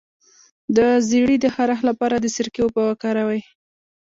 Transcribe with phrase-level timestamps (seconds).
[0.77, 0.77] د
[1.09, 3.41] زیړي د خارښ لپاره د سرکې اوبه وکاروئ